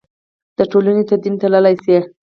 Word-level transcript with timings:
د 0.57 0.59
ټولنې 0.71 1.03
تدین 1.09 1.35
تللای 1.41 1.75
شي. 1.83 1.97